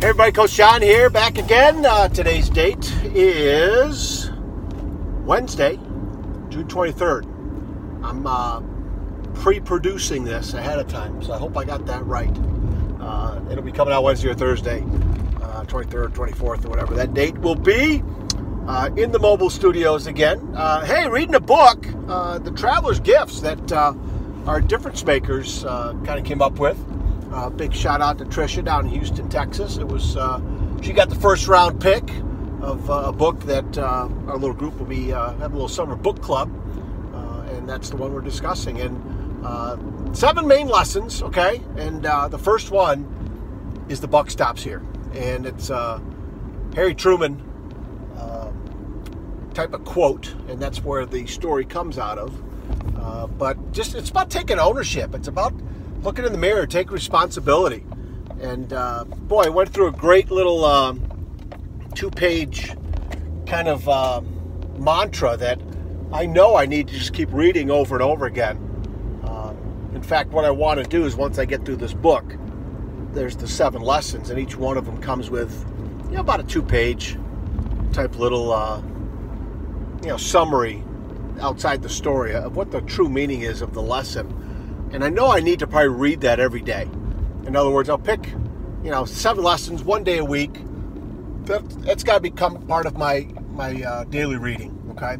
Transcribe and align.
right, 0.00 0.34
Coach 0.34 0.54
John 0.54 0.80
here, 0.80 1.10
back 1.10 1.38
again. 1.38 1.84
Uh, 1.84 2.08
today's 2.08 2.48
date 2.48 2.92
is 3.04 4.30
Wednesday, 5.24 5.76
June 6.48 6.68
23rd. 6.68 7.24
I'm 8.04 8.26
uh, 8.26 8.60
pre 9.34 9.60
producing 9.60 10.24
this 10.24 10.54
ahead 10.54 10.78
of 10.78 10.86
time, 10.86 11.22
so 11.22 11.32
I 11.32 11.38
hope 11.38 11.56
I 11.56 11.64
got 11.64 11.84
that 11.86 12.06
right. 12.06 12.34
Uh, 13.00 13.40
it'll 13.50 13.64
be 13.64 13.72
coming 13.72 13.92
out 13.92 14.04
Wednesday 14.04 14.28
or 14.28 14.34
Thursday, 14.34 14.82
uh, 15.42 15.64
23rd, 15.64 16.10
24th, 16.14 16.64
or 16.64 16.68
whatever 16.68 16.94
that 16.94 17.12
date 17.12 17.36
will 17.38 17.56
be. 17.56 18.02
Uh, 18.68 18.90
in 18.96 19.10
the 19.10 19.18
mobile 19.18 19.48
studios 19.48 20.06
again. 20.06 20.38
Uh, 20.54 20.84
hey, 20.84 21.08
reading 21.08 21.34
a 21.34 21.40
book, 21.40 21.82
The 21.82 22.52
Traveler's 22.54 23.00
Gifts, 23.00 23.40
that 23.40 23.72
our 24.46 24.60
difference 24.60 25.04
makers 25.04 25.64
kind 25.64 26.10
of 26.10 26.24
came 26.24 26.42
up 26.42 26.58
with. 26.58 26.78
Uh, 27.32 27.50
big 27.50 27.74
shout 27.74 28.00
out 28.00 28.18
to 28.18 28.24
Trisha 28.24 28.64
down 28.64 28.86
in 28.86 28.92
Houston, 28.92 29.28
Texas. 29.28 29.76
It 29.76 29.86
was 29.86 30.16
uh, 30.16 30.40
she 30.82 30.92
got 30.92 31.10
the 31.10 31.14
first 31.14 31.46
round 31.46 31.80
pick 31.80 32.08
of 32.62 32.88
uh, 32.90 33.04
a 33.06 33.12
book 33.12 33.40
that 33.40 33.76
uh, 33.76 34.08
our 34.26 34.38
little 34.38 34.54
group 34.54 34.78
will 34.78 34.86
be 34.86 35.12
uh, 35.12 35.32
have 35.34 35.52
a 35.52 35.54
little 35.54 35.68
summer 35.68 35.94
book 35.94 36.22
club, 36.22 36.50
uh, 37.14 37.54
and 37.54 37.68
that's 37.68 37.90
the 37.90 37.96
one 37.96 38.14
we're 38.14 38.22
discussing. 38.22 38.80
And 38.80 40.16
seven 40.16 40.46
main 40.46 40.68
lessons, 40.68 41.22
okay. 41.22 41.60
And 41.76 42.02
the 42.02 42.38
first 42.38 42.70
one 42.70 43.06
is 43.90 44.00
the 44.00 44.08
buck 44.08 44.30
stops 44.30 44.62
here, 44.62 44.82
and 45.12 45.44
it's 45.44 45.68
Harry 46.74 46.94
Truman 46.94 47.44
type 49.54 49.74
of 49.74 49.84
quote, 49.84 50.32
and 50.48 50.60
that's 50.62 50.84
where 50.84 51.04
the 51.04 51.26
story 51.26 51.64
comes 51.64 51.98
out 51.98 52.16
of. 52.16 53.38
but 53.38 53.72
just 53.72 53.94
it's 53.94 54.08
about 54.08 54.30
taking 54.30 54.58
ownership. 54.58 55.14
It's 55.14 55.28
about 55.28 55.52
look 56.02 56.18
it 56.18 56.24
in 56.24 56.32
the 56.32 56.38
mirror, 56.38 56.66
take 56.66 56.90
responsibility. 56.90 57.84
And 58.40 58.72
uh, 58.72 59.04
boy, 59.04 59.42
I 59.42 59.48
went 59.48 59.72
through 59.72 59.88
a 59.88 59.92
great 59.92 60.30
little 60.30 60.64
um, 60.64 61.02
two 61.94 62.10
page 62.10 62.72
kind 63.46 63.68
of 63.68 63.88
uh, 63.88 64.20
mantra 64.78 65.36
that 65.36 65.60
I 66.12 66.26
know 66.26 66.56
I 66.56 66.66
need 66.66 66.88
to 66.88 66.94
just 66.94 67.12
keep 67.12 67.32
reading 67.32 67.70
over 67.70 67.94
and 67.94 68.02
over 68.02 68.26
again. 68.26 68.56
Uh, 69.24 69.54
in 69.94 70.02
fact, 70.02 70.30
what 70.30 70.44
I 70.44 70.50
want 70.50 70.82
to 70.82 70.88
do 70.88 71.04
is 71.04 71.16
once 71.16 71.38
I 71.38 71.44
get 71.44 71.64
through 71.64 71.76
this 71.76 71.94
book, 71.94 72.36
there's 73.12 73.36
the 73.36 73.48
seven 73.48 73.82
lessons, 73.82 74.30
and 74.30 74.38
each 74.38 74.56
one 74.56 74.76
of 74.76 74.86
them 74.86 74.98
comes 74.98 75.30
with 75.30 75.66
you 76.04 76.14
know, 76.14 76.20
about 76.20 76.40
a 76.40 76.44
two 76.44 76.62
page 76.62 77.18
type 77.92 78.16
little 78.18 78.52
uh, 78.52 78.80
you 80.02 80.08
know 80.08 80.16
summary 80.16 80.84
outside 81.40 81.82
the 81.82 81.88
story 81.88 82.34
of 82.34 82.56
what 82.56 82.70
the 82.70 82.80
true 82.82 83.08
meaning 83.08 83.42
is 83.42 83.62
of 83.62 83.72
the 83.74 83.82
lesson 83.82 84.26
and 84.92 85.04
I 85.04 85.08
know 85.08 85.30
I 85.30 85.40
need 85.40 85.58
to 85.60 85.66
probably 85.66 85.88
read 85.88 86.20
that 86.22 86.40
every 86.40 86.62
day. 86.62 86.88
In 87.46 87.56
other 87.56 87.70
words, 87.70 87.88
I'll 87.88 87.98
pick, 87.98 88.26
you 88.82 88.90
know, 88.90 89.04
seven 89.04 89.44
lessons 89.44 89.82
one 89.82 90.04
day 90.04 90.18
a 90.18 90.24
week. 90.24 90.52
That, 91.44 91.62
has 91.86 92.04
got 92.04 92.14
to 92.14 92.20
become 92.20 92.66
part 92.66 92.86
of 92.86 92.96
my 92.96 93.28
my 93.50 93.82
uh, 93.82 94.04
daily 94.04 94.36
reading. 94.36 94.74
Okay, 94.90 95.16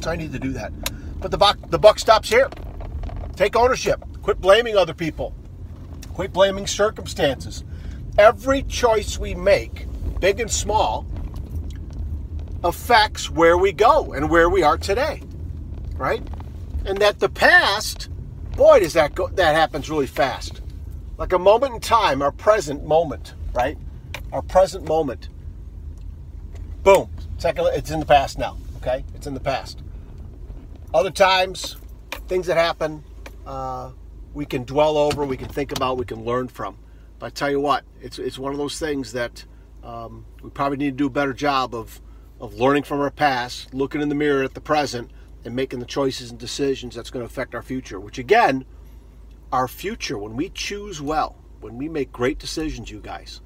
so 0.00 0.10
I 0.10 0.16
need 0.16 0.32
to 0.32 0.38
do 0.38 0.52
that. 0.52 0.72
But 1.20 1.30
the 1.30 1.38
buck 1.38 1.58
the 1.70 1.78
buck 1.78 1.98
stops 1.98 2.28
here. 2.28 2.48
Take 3.36 3.56
ownership. 3.56 4.04
Quit 4.22 4.40
blaming 4.40 4.76
other 4.76 4.94
people. 4.94 5.34
Quit 6.14 6.32
blaming 6.32 6.66
circumstances. 6.66 7.64
Every 8.16 8.62
choice 8.62 9.18
we 9.18 9.34
make, 9.34 9.86
big 10.20 10.38
and 10.38 10.50
small, 10.50 11.04
affects 12.62 13.28
where 13.28 13.58
we 13.58 13.72
go 13.72 14.12
and 14.12 14.30
where 14.30 14.48
we 14.48 14.62
are 14.62 14.78
today. 14.78 15.22
Right? 15.96 16.22
And 16.84 16.98
that 16.98 17.18
the 17.18 17.28
past 17.28 18.08
boy, 18.56 18.80
does 18.80 18.92
that 18.94 19.14
go, 19.14 19.28
that 19.28 19.54
happens 19.54 19.90
really 19.90 20.06
fast. 20.06 20.60
Like 21.18 21.32
a 21.32 21.38
moment 21.38 21.74
in 21.74 21.80
time, 21.80 22.22
our 22.22 22.32
present 22.32 22.84
moment, 22.84 23.34
right? 23.54 23.78
Our 24.32 24.42
present 24.42 24.86
moment. 24.88 25.28
Boom. 26.82 27.10
Second, 27.38 27.68
it's 27.74 27.90
in 27.90 28.00
the 28.00 28.06
past 28.06 28.38
now. 28.38 28.56
Okay, 28.78 29.04
it's 29.14 29.26
in 29.26 29.34
the 29.34 29.40
past. 29.40 29.82
Other 30.92 31.10
times, 31.10 31.76
things 32.28 32.46
that 32.46 32.56
happen, 32.56 33.02
uh, 33.46 33.90
we 34.34 34.44
can 34.44 34.64
dwell 34.64 34.96
over, 34.96 35.24
we 35.24 35.36
can 35.36 35.48
think 35.48 35.72
about, 35.72 35.96
we 35.96 36.04
can 36.04 36.24
learn 36.24 36.48
from. 36.48 36.76
But 37.18 37.26
I 37.26 37.30
tell 37.30 37.50
you 37.50 37.60
what, 37.60 37.84
it's 38.00 38.18
it's 38.18 38.38
one 38.38 38.52
of 38.52 38.58
those 38.58 38.78
things 38.78 39.12
that 39.12 39.44
um, 39.82 40.26
we 40.42 40.50
probably 40.50 40.78
need 40.78 40.90
to 40.90 40.96
do 40.96 41.06
a 41.06 41.10
better 41.10 41.32
job 41.32 41.74
of 41.74 42.00
of 42.40 42.54
learning 42.54 42.82
from 42.82 43.00
our 43.00 43.10
past, 43.10 43.72
looking 43.72 44.02
in 44.02 44.08
the 44.08 44.14
mirror 44.14 44.42
at 44.42 44.54
the 44.54 44.60
present, 44.60 45.10
and 45.44 45.54
making 45.54 45.80
the 45.80 45.86
choices 45.86 46.30
and 46.30 46.38
decisions 46.38 46.94
that's 46.94 47.10
going 47.10 47.24
to 47.24 47.30
affect 47.30 47.54
our 47.54 47.62
future. 47.62 48.00
Which, 48.00 48.18
again, 48.18 48.64
our 49.52 49.68
future, 49.68 50.18
when 50.18 50.36
we 50.36 50.48
choose 50.48 51.00
well, 51.00 51.36
when 51.60 51.76
we 51.78 51.88
make 51.88 52.12
great 52.12 52.38
decisions, 52.38 52.90
you 52.90 53.00
guys, 53.00 53.40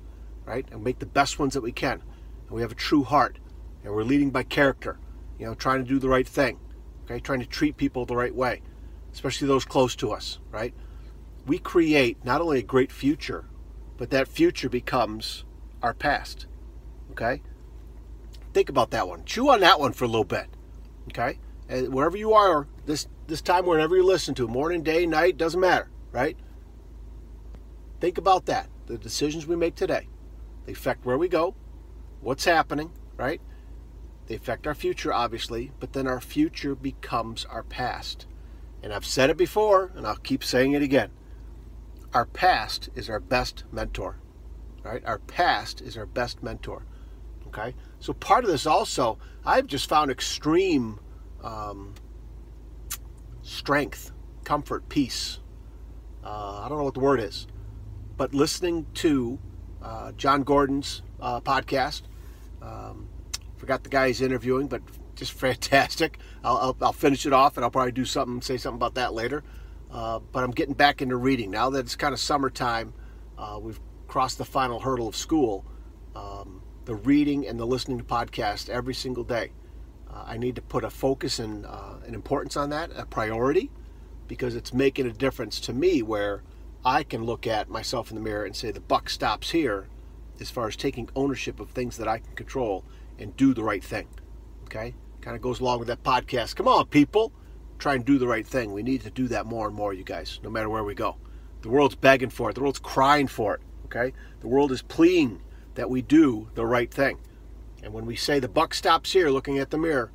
right, 0.44 0.66
and 0.70 0.82
make 0.82 0.98
the 0.98 1.06
best 1.06 1.38
ones 1.38 1.54
that 1.54 1.60
we 1.60 1.72
can, 1.72 2.02
and 2.46 2.50
we 2.50 2.62
have 2.62 2.72
a 2.72 2.76
true 2.76 3.04
heart, 3.04 3.38
and 3.84 3.94
we're 3.94 4.02
leading 4.02 4.30
by 4.30 4.42
character, 4.42 4.98
you 5.38 5.46
know, 5.46 5.54
trying 5.54 5.82
to 5.82 5.88
do 5.88 5.98
the 5.98 6.08
right 6.08 6.26
thing, 6.26 6.58
okay, 7.04 7.20
trying 7.20 7.40
to 7.40 7.46
treat 7.46 7.76
people 7.76 8.06
the 8.06 8.16
right 8.16 8.34
way, 8.34 8.62
especially 9.12 9.46
those 9.46 9.64
close 9.64 9.94
to 9.96 10.10
us, 10.12 10.38
right? 10.50 10.74
We 11.46 11.58
create 11.58 12.24
not 12.24 12.40
only 12.40 12.58
a 12.58 12.62
great 12.62 12.90
future, 12.90 13.44
but 13.96 14.10
that 14.10 14.28
future 14.28 14.68
becomes 14.68 15.44
our 15.82 15.94
past, 15.94 16.46
okay? 17.12 17.42
Think 18.52 18.68
about 18.68 18.90
that 18.90 19.06
one. 19.06 19.24
Chew 19.24 19.48
on 19.50 19.60
that 19.60 19.78
one 19.78 19.92
for 19.92 20.04
a 20.04 20.08
little 20.08 20.24
bit, 20.24 20.46
okay? 21.10 21.38
Wherever 21.68 22.16
you 22.16 22.32
are 22.32 22.66
this 22.86 23.06
this 23.26 23.42
time, 23.42 23.66
whenever 23.66 23.94
you 23.94 24.02
listen 24.02 24.34
to, 24.36 24.48
morning, 24.48 24.82
day, 24.82 25.04
night, 25.04 25.36
doesn't 25.36 25.60
matter, 25.60 25.90
right? 26.12 26.36
Think 28.00 28.16
about 28.16 28.46
that. 28.46 28.68
The 28.86 28.96
decisions 28.96 29.46
we 29.46 29.54
make 29.54 29.74
today, 29.74 30.08
they 30.64 30.72
affect 30.72 31.04
where 31.04 31.18
we 31.18 31.28
go, 31.28 31.54
what's 32.20 32.46
happening, 32.46 32.90
right? 33.18 33.40
They 34.26 34.34
affect 34.34 34.66
our 34.66 34.74
future, 34.74 35.12
obviously, 35.12 35.72
but 35.78 35.92
then 35.92 36.06
our 36.06 36.20
future 36.20 36.74
becomes 36.74 37.44
our 37.46 37.62
past. 37.62 38.26
And 38.82 38.92
I've 38.92 39.04
said 39.04 39.30
it 39.30 39.36
before, 39.36 39.90
and 39.94 40.06
I'll 40.06 40.16
keep 40.16 40.44
saying 40.44 40.72
it 40.72 40.82
again. 40.82 41.10
Our 42.14 42.26
past 42.26 42.88
is 42.94 43.10
our 43.10 43.20
best 43.20 43.64
mentor, 43.72 44.16
right? 44.82 45.04
Our 45.04 45.18
past 45.18 45.80
is 45.80 45.96
our 45.98 46.06
best 46.06 46.42
mentor. 46.42 46.84
Okay? 47.48 47.74
So 48.00 48.12
part 48.12 48.44
of 48.44 48.50
this 48.50 48.66
also, 48.66 49.18
I've 49.44 49.66
just 49.66 49.88
found 49.88 50.10
extreme 50.10 51.00
um, 51.42 51.94
strength, 53.42 54.12
comfort, 54.44 54.88
peace. 54.88 55.38
Uh, 56.24 56.62
I 56.64 56.68
don't 56.68 56.78
know 56.78 56.84
what 56.84 56.94
the 56.94 57.00
word 57.00 57.20
is, 57.20 57.46
but 58.16 58.34
listening 58.34 58.86
to 58.94 59.38
uh, 59.82 60.12
Jon 60.12 60.42
Gordon's 60.42 61.02
uh, 61.20 61.40
podcast. 61.40 62.02
Um, 62.60 63.08
forgot 63.56 63.82
the 63.82 63.88
guy 63.88 64.08
he's 64.08 64.20
interviewing, 64.20 64.66
but 64.68 64.82
just 65.14 65.32
fantastic. 65.38 66.18
I'll, 66.44 66.56
I'll, 66.56 66.76
I'll, 66.80 66.92
finish 66.92 67.26
it 67.26 67.32
off 67.32 67.56
and 67.56 67.64
I'll 67.64 67.70
probably 67.70 67.92
do 67.92 68.04
something, 68.04 68.40
say 68.40 68.56
something 68.56 68.76
about 68.76 68.94
that 68.94 69.14
later. 69.14 69.44
Uh, 69.90 70.18
but 70.18 70.44
I'm 70.44 70.50
getting 70.50 70.74
back 70.74 71.00
into 71.00 71.16
reading 71.16 71.50
now 71.50 71.70
that 71.70 71.80
it's 71.80 71.96
kind 71.96 72.12
of 72.12 72.20
summertime. 72.20 72.92
Uh, 73.38 73.58
we've 73.60 73.80
crossed 74.06 74.38
the 74.38 74.44
final 74.44 74.80
hurdle 74.80 75.08
of 75.08 75.16
school. 75.16 75.64
Um, 76.14 76.62
the 76.84 76.94
reading 76.94 77.46
and 77.46 77.58
the 77.58 77.66
listening 77.66 77.98
to 77.98 78.04
podcasts 78.04 78.68
every 78.68 78.94
single 78.94 79.24
day. 79.24 79.52
Uh, 80.12 80.24
I 80.26 80.36
need 80.36 80.56
to 80.56 80.62
put 80.62 80.84
a 80.84 80.90
focus 80.90 81.38
and 81.38 81.66
uh, 81.66 81.94
an 82.06 82.14
importance 82.14 82.56
on 82.56 82.70
that, 82.70 82.90
a 82.96 83.06
priority, 83.06 83.70
because 84.26 84.54
it's 84.54 84.72
making 84.72 85.06
a 85.06 85.12
difference 85.12 85.60
to 85.60 85.72
me 85.72 86.02
where 86.02 86.42
I 86.84 87.02
can 87.02 87.24
look 87.24 87.46
at 87.46 87.68
myself 87.68 88.10
in 88.10 88.16
the 88.16 88.22
mirror 88.22 88.44
and 88.44 88.54
say 88.54 88.70
the 88.70 88.80
buck 88.80 89.10
stops 89.10 89.50
here 89.50 89.88
as 90.40 90.50
far 90.50 90.68
as 90.68 90.76
taking 90.76 91.08
ownership 91.16 91.60
of 91.60 91.70
things 91.70 91.96
that 91.96 92.08
I 92.08 92.18
can 92.18 92.34
control 92.34 92.84
and 93.18 93.36
do 93.36 93.52
the 93.52 93.64
right 93.64 93.82
thing. 93.82 94.06
Okay? 94.64 94.94
Kind 95.20 95.36
of 95.36 95.42
goes 95.42 95.60
along 95.60 95.80
with 95.80 95.88
that 95.88 96.02
podcast. 96.04 96.56
Come 96.56 96.68
on, 96.68 96.86
people. 96.86 97.32
Try 97.78 97.94
and 97.94 98.04
do 98.04 98.18
the 98.18 98.26
right 98.26 98.46
thing. 98.46 98.72
We 98.72 98.82
need 98.82 99.02
to 99.02 99.10
do 99.10 99.28
that 99.28 99.46
more 99.46 99.66
and 99.66 99.74
more, 99.74 99.92
you 99.92 100.04
guys, 100.04 100.40
no 100.42 100.50
matter 100.50 100.68
where 100.68 100.84
we 100.84 100.94
go. 100.94 101.16
The 101.62 101.68
world's 101.68 101.96
begging 101.96 102.30
for 102.30 102.50
it. 102.50 102.54
The 102.54 102.60
world's 102.60 102.78
crying 102.78 103.26
for 103.26 103.54
it. 103.54 103.60
Okay? 103.86 104.12
The 104.40 104.48
world 104.48 104.70
is 104.72 104.82
pleading 104.82 105.42
that 105.74 105.90
we 105.90 106.02
do 106.02 106.48
the 106.54 106.66
right 106.66 106.92
thing. 106.92 107.18
And 107.82 107.92
when 107.92 108.06
we 108.06 108.16
say 108.16 108.38
the 108.38 108.48
buck 108.48 108.74
stops 108.74 109.12
here, 109.12 109.30
looking 109.30 109.58
at 109.58 109.70
the 109.70 109.78
mirror, 109.78 110.10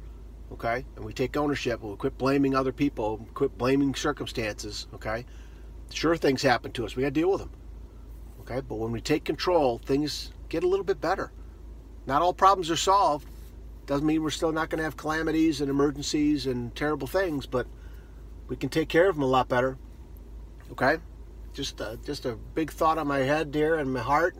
okay, 0.52 0.86
and 0.96 1.06
we 1.06 1.14
take 1.14 1.38
ownership, 1.38 1.82
we'll 1.82 1.96
quit 1.96 2.18
blaming 2.18 2.56
other 2.56 2.72
people, 2.72 3.26
quit 3.34 3.58
blaming 3.58 3.96
circumstances, 3.96 4.88
okay. 4.94 5.26
Sure, 5.92 6.18
things 6.18 6.42
happen 6.42 6.72
to 6.74 6.86
us. 6.86 6.96
We 6.96 7.04
got 7.04 7.10
to 7.10 7.12
deal 7.12 7.32
with 7.32 7.40
them, 7.40 7.52
okay. 8.42 8.62
But 8.62 8.76
when 8.76 8.92
we 8.92 9.00
take 9.00 9.24
control, 9.24 9.78
things 9.78 10.32
get 10.50 10.64
a 10.64 10.68
little 10.68 10.84
bit 10.84 11.00
better. 11.00 11.32
Not 12.06 12.22
all 12.22 12.34
problems 12.34 12.70
are 12.70 12.76
solved. 12.76 13.28
Doesn't 13.86 14.06
mean 14.06 14.24
we're 14.24 14.30
still 14.30 14.52
not 14.52 14.70
going 14.70 14.80
to 14.80 14.84
have 14.84 14.98
calamities 14.98 15.62
and 15.62 15.70
emergencies 15.70 16.48
and 16.48 16.76
terrible 16.76 17.08
things, 17.08 17.46
but 17.46 17.68
we 18.48 18.56
can 18.56 18.70
take 18.70 18.90
care 18.90 19.10
of 19.10 19.16
them 19.16 19.24
a 19.24 19.28
lot 19.28 19.48
better. 19.48 19.78
Okay, 20.72 20.98
just 21.54 21.80
uh, 21.80 21.96
just 22.06 22.26
a 22.26 22.36
big 22.36 22.72
thought 22.72 22.98
on 22.98 23.08
my 23.08 23.20
head, 23.20 23.52
dear, 23.52 23.78
and 23.78 23.94
my 23.94 24.02
heart 24.02 24.36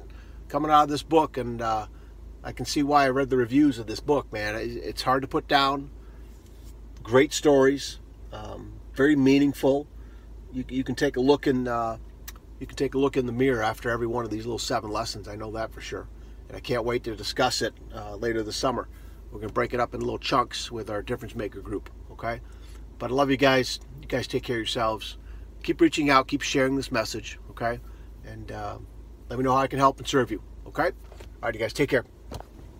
coming 0.50 0.70
out 0.70 0.84
of 0.84 0.90
this 0.90 1.04
book, 1.04 1.38
and. 1.38 1.62
Uh, 1.62 1.88
I 2.44 2.52
can 2.52 2.66
see 2.66 2.84
why 2.84 3.06
I 3.06 3.10
read 3.10 3.30
the 3.30 3.38
reviews 3.38 3.80
of 3.80 3.88
this 3.88 4.00
book, 4.00 4.32
man. 4.34 4.56
It's 4.56 5.02
hard 5.02 5.22
to 5.22 5.28
put 5.28 5.48
down. 5.48 5.90
Great 7.02 7.34
stories, 7.34 8.00
um, 8.32 8.74
very 8.94 9.16
meaningful. 9.16 9.88
You, 10.52 10.66
you, 10.70 10.84
can 10.84 10.96
take 10.96 11.18
a 11.18 11.20
look 11.20 11.48
in 11.48 11.68
uh, 11.68 11.98
you 12.60 12.68
can 12.68 12.76
take 12.76 12.96
a 12.96 12.98
look 12.98 13.18
in 13.18 13.26
the 13.26 13.32
mirror 13.32 13.62
after 13.62 13.90
every 13.90 14.08
one 14.08 14.24
of 14.24 14.32
these 14.32 14.46
little 14.46 14.60
seven 14.60 14.90
lessons. 14.90 15.28
I 15.28 15.36
know 15.36 15.52
that 15.52 15.74
for 15.74 15.82
sure. 15.82 16.08
and 16.48 16.56
I 16.56 16.60
can't 16.60 16.86
wait 16.86 17.04
to 17.06 17.16
discuss 17.16 17.62
it 17.62 17.74
uh, 17.94 18.16
later 18.16 18.44
this 18.44 18.56
summer. 18.56 18.88
We're 19.32 19.42
to 19.42 19.50
break 19.50 19.74
it 19.74 19.80
up 19.80 19.94
in 19.94 20.00
little 20.00 20.20
chunks 20.20 20.72
with 20.72 20.90
our 20.90 21.02
difference 21.02 21.36
maker 21.36 21.60
group. 21.60 21.90
Okay, 22.12 22.40
but 23.00 23.10
I 23.10 23.14
love 23.14 23.32
you 23.32 23.38
guys. 23.38 23.80
You 24.02 24.08
guys 24.08 24.28
take 24.28 24.44
care 24.44 24.58
of 24.58 24.60
yourselves. 24.60 25.18
Keep 25.64 25.82
reaching 25.82 26.10
out. 26.10 26.28
Keep 26.28 26.42
sharing 26.42 26.76
this 26.76 26.92
message. 26.92 27.40
Okay, 27.50 27.80
and 28.26 28.52
uh, 28.52 28.78
let 29.30 29.40
me 29.40 29.44
know 29.44 29.54
how 29.54 29.62
I 29.62 29.68
can 29.68 29.80
help 29.80 29.98
and 30.00 30.08
serve 30.08 30.30
you. 30.30 30.42
Okay. 30.68 30.84
All 30.86 30.92
right, 31.42 31.54
you 31.54 31.60
guys 31.60 31.74
take 31.74 31.90
care. 31.90 32.06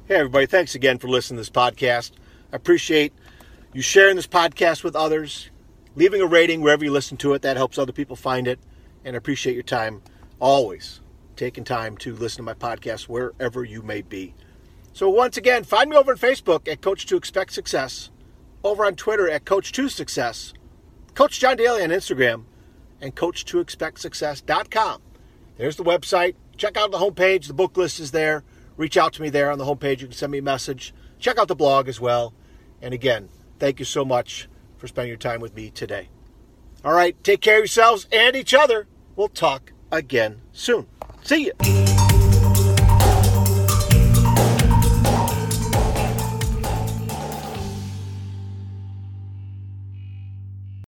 Hey, 0.06 0.16
everybody. 0.16 0.48
Thanks 0.48 0.76
again 0.76 0.98
for 0.98 1.08
listening 1.08 1.38
to 1.38 1.40
this 1.44 1.50
podcast. 1.50 2.12
I 2.52 2.58
appreciate 2.58 3.14
you 3.72 3.82
sharing 3.82 4.18
this 4.18 4.28
podcast 4.28 4.84
with 4.84 4.98
others, 4.98 5.50
leaving 5.96 6.20
a 6.20 6.26
rating 6.26 6.60
wherever 6.60 6.84
you 6.84 6.92
listen 6.92 7.16
to 7.20 7.32
it. 7.36 7.42
That 7.42 7.56
helps 7.56 7.78
other 7.78 7.94
people 7.94 8.18
find 8.18 8.46
it. 8.46 8.60
And 9.06 9.16
I 9.16 9.18
appreciate 9.18 9.54
your 9.54 9.64
time 9.64 10.02
always 10.42 11.00
taking 11.38 11.64
time 11.64 11.96
to 12.00 12.14
listen 12.18 12.40
to 12.40 12.44
my 12.44 12.54
podcast 12.54 13.04
wherever 13.04 13.64
you 13.64 13.82
may 13.82 14.02
be. 14.02 14.36
So, 14.92 15.10
once 15.10 15.38
again, 15.38 15.64
find 15.64 15.90
me 15.90 15.96
over 15.96 16.12
on 16.12 16.18
Facebook 16.18 16.68
at 16.68 16.82
Coach 16.82 17.06
to 17.06 17.16
Expect 17.16 17.54
Success, 17.54 18.12
over 18.62 18.86
on 18.86 18.96
Twitter 18.96 19.30
at 19.30 19.46
Coach 19.46 19.72
to 19.72 19.88
Success, 19.88 20.54
Coach 21.14 21.40
John 21.40 21.56
Daly 21.56 21.82
on 21.82 21.92
Instagram, 21.92 22.44
and 23.00 23.16
Coach 23.16 23.46
to 23.46 23.62
Expect 23.62 24.02
Success.com. 24.02 25.02
There's 25.56 25.78
the 25.78 25.86
website. 25.86 26.36
Check 26.58 26.76
out 26.76 26.92
the 26.92 26.98
homepage. 26.98 27.48
The 27.48 27.54
book 27.54 27.78
list 27.78 28.02
is 28.02 28.12
there. 28.12 28.44
Reach 28.78 28.98
out 28.98 29.14
to 29.14 29.22
me 29.22 29.30
there 29.30 29.52
on 29.52 29.58
the 29.58 29.66
homepage. 29.66 30.02
You 30.02 30.08
can 30.08 30.14
send 30.14 30.32
me 30.32 30.40
a 30.40 30.44
message. 30.44 30.94
Check 31.20 31.38
out 31.38 31.48
the 31.48 31.56
blog 31.56 31.88
as 31.88 32.00
well. 32.00 32.34
And 32.82 32.94
again, 32.94 33.30
thank 33.60 33.80
you 33.80 33.86
so 33.86 34.04
much 34.04 34.50
for 34.78 34.88
spending 34.88 35.10
your 35.10 35.18
time 35.18 35.40
with 35.40 35.56
me 35.56 35.70
today. 35.70 36.10
All 36.84 36.94
right, 36.94 37.22
take 37.24 37.42
care 37.42 37.56
of 37.56 37.62
yourselves 37.62 38.08
and 38.12 38.36
each 38.36 38.54
other. 38.54 38.88
We'll 39.16 39.30
talk 39.30 39.72
again 39.92 40.42
soon. 40.52 40.88
See 41.24 41.46
you. 41.46 41.93